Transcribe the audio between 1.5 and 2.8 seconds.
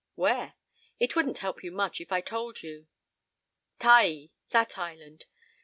you much if I told